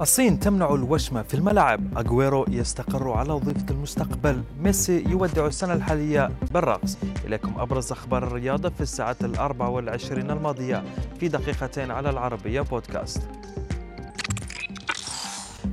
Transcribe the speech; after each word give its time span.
الصين 0.00 0.40
تمنع 0.40 0.74
الوشم 0.74 1.22
في 1.22 1.34
الملاعب. 1.34 1.98
أغويرو 1.98 2.44
يستقر 2.48 3.10
على 3.10 3.32
وظيفة 3.32 3.64
المستقبل. 3.70 4.42
ميسي 4.60 5.04
يودع 5.08 5.46
السنة 5.46 5.72
الحالية 5.72 6.30
بالرقص. 6.54 6.98
إليكم 7.24 7.60
أبرز 7.60 7.92
أخبار 7.92 8.26
الرياضة 8.26 8.68
في 8.68 8.80
الساعة 8.80 9.16
الأربع 9.24 9.68
والعشرين 9.68 10.30
الماضية 10.30 10.84
في 11.20 11.28
دقيقتين 11.28 11.90
على 11.90 12.10
العربية 12.10 12.60
بودكاست. 12.60 13.22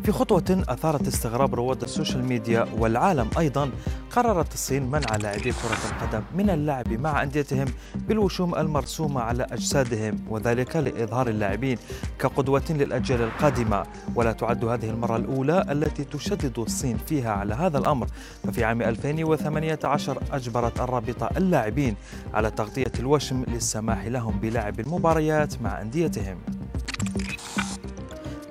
في 0.04 0.12
خطوة 0.12 0.64
أثارت 0.70 1.08
استغراب 1.08 1.56
رواد 1.56 1.84
ال 1.84 1.90
social 1.90 2.26
media 2.26 2.68
والعالم 2.78 3.30
أيضا 3.38 3.72
قررت 4.12 4.54
الصين 4.54 4.92
منع 4.92 5.16
لاعبي 5.16 5.52
كرة 5.52 5.92
القدم 5.92 6.24
من 6.36 6.50
اللعب 6.50 6.94
مع 6.94 7.24
أنديتهم 7.24 7.66
بالوشوم 7.96 8.56
المرسومة 8.56 9.22
على 9.22 9.44
أجسادهم 9.44 10.20
وذلك 10.30 10.76
لإظهار 10.76 11.28
اللاعبين 11.28 11.78
كقدوة 12.20 12.64
للأجيال 12.70 13.22
القادمة. 13.22 13.84
ولا 14.16 14.32
تعد 14.32 14.66
هذه 14.66 14.90
المرة 14.90 15.16
الأولى 15.16 15.66
التي 15.70 16.04
تشدد 16.04 16.60
الصين 16.60 16.98
فيها 16.98 17.32
على 17.32 17.54
هذا 17.54 17.78
الأمر. 17.78 18.08
ففي 18.44 18.64
عام 18.64 18.82
2018 18.82 20.24
أجبرت 20.32 20.80
الرابطة 20.80 21.30
اللاعبين 21.38 21.96
على 22.34 22.52
تغطية 22.52 22.92
الوشم 23.00 23.44
للسماح 23.48 24.06
لهم 24.06 24.40
بلعب 24.40 24.80
المباريات 24.80 25.62
مع 25.62 25.82
أنديتهم. 25.82 26.38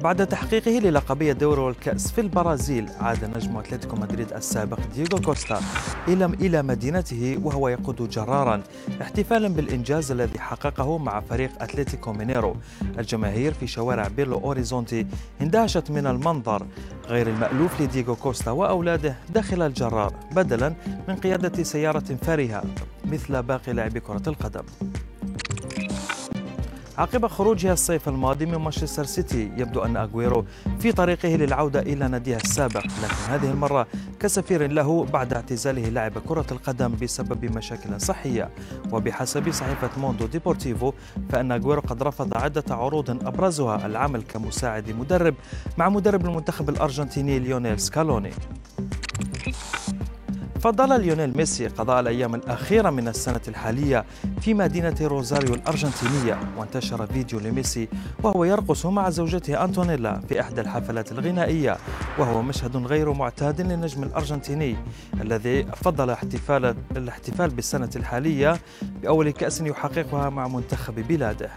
بعد 0.02 0.26
تحقيقه 0.26 0.70
للقبية 0.70 1.32
دوري 1.32 1.60
والكأس 1.60 2.12
في 2.12 2.20
البرازيل 2.20 2.90
عاد 3.00 3.24
نجم 3.36 3.56
أتلتيكو 3.56 3.96
مدريد 3.96 4.32
السابق 4.32 4.78
دييغو 4.94 5.20
كوستا 5.20 5.60
إلى 6.08 6.24
إلى 6.24 6.62
مدينته 6.62 7.38
وهو 7.42 7.68
يقود 7.68 8.08
جرارا 8.08 8.62
احتفالا 9.02 9.48
بالإنجاز 9.48 10.10
الذي 10.10 10.38
حققه 10.38 10.98
مع 10.98 11.20
فريق 11.20 11.50
أتلتيكو 11.62 12.12
مينيرو. 12.12 12.56
الجماهير 12.98 13.54
في 13.54 13.66
شوارع 13.66 14.08
بيلو 14.08 14.38
أوريزونتي 14.38 15.06
اندهشت 15.40 15.90
من 15.90 16.06
المنظر 16.06 16.66
غير 17.06 17.26
المألوف 17.26 17.80
لدييغو 17.80 18.16
كوستا 18.16 18.50
وأولاده 18.50 19.16
داخل 19.34 19.62
الجرار 19.62 20.14
بدلا 20.32 20.74
من 21.08 21.16
قيادة 21.16 21.62
سيارة 21.62 22.16
فارهة 22.22 22.64
مثل 23.04 23.42
باقي 23.42 23.72
لاعبي 23.72 24.00
كرة 24.00 24.22
القدم. 24.26 24.64
عقب 27.02 27.26
خروجها 27.26 27.72
الصيف 27.72 28.08
الماضي 28.08 28.46
من 28.46 28.56
مانشستر 28.56 29.04
سيتي 29.04 29.50
يبدو 29.56 29.80
أن 29.80 29.96
أغويرو 29.96 30.44
في 30.78 30.92
طريقه 30.92 31.28
للعودة 31.28 31.80
إلى 31.80 32.08
ناديه 32.08 32.36
السابق 32.36 32.84
لكن 32.84 33.14
هذه 33.28 33.50
المرة 33.50 33.86
كسفير 34.20 34.72
له 34.72 35.04
بعد 35.04 35.32
اعتزاله 35.32 35.88
لعب 35.88 36.18
كرة 36.18 36.46
القدم 36.52 36.96
بسبب 37.02 37.56
مشاكل 37.56 38.00
صحية. 38.00 38.50
وبحسب 38.92 39.50
صحيفة 39.50 39.90
موندو 40.00 40.26
ديبورتيفو 40.26 40.92
فإن 41.30 41.52
أغويرو 41.52 41.80
قد 41.80 42.02
رفض 42.02 42.36
عدة 42.36 42.64
عروض 42.70 43.10
أبرزها 43.10 43.86
العمل 43.86 44.22
كمساعد 44.22 44.90
مدرب 44.90 45.34
مع 45.78 45.88
مدرب 45.88 46.26
المنتخب 46.26 46.68
الأرجنتيني 46.68 47.38
ليونيل 47.38 47.80
سكالوني. 47.80 48.30
فضل 50.62 51.00
ليونيل 51.00 51.36
ميسي 51.36 51.66
قضاء 51.66 52.00
الأيام 52.00 52.34
الأخيرة 52.34 52.90
من 52.90 53.08
السنة 53.08 53.40
الحالية 53.48 54.04
في 54.40 54.54
مدينة 54.54 54.94
روزاريو 55.00 55.54
الأرجنتينية 55.54 56.38
وانتشر 56.56 57.06
فيديو 57.06 57.40
لميسي 57.40 57.88
وهو 58.22 58.44
يرقص 58.44 58.86
مع 58.86 59.10
زوجته 59.10 59.64
أنتونيلا 59.64 60.20
في 60.28 60.40
إحدى 60.40 60.60
الحفلات 60.60 61.12
الغنائية 61.12 61.76
وهو 62.18 62.42
مشهد 62.42 62.76
غير 62.76 63.12
معتاد 63.12 63.60
للنجم 63.60 64.02
الأرجنتيني 64.02 64.76
الذي 65.20 65.64
فضل 65.64 66.10
احتفال 66.10 66.74
الاحتفال 66.96 67.50
بالسنة 67.50 67.90
الحالية 67.96 68.60
بأول 69.02 69.30
كأس 69.30 69.60
يحققها 69.60 70.30
مع 70.30 70.48
منتخب 70.48 70.94
بلاده. 70.94 71.50